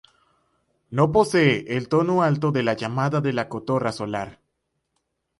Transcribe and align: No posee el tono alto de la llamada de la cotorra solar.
No 0.89 1.11
posee 1.11 1.77
el 1.77 1.87
tono 1.87 2.23
alto 2.23 2.51
de 2.51 2.63
la 2.63 2.73
llamada 2.73 3.21
de 3.21 3.33
la 3.33 3.47
cotorra 3.49 3.91
solar. 3.91 4.39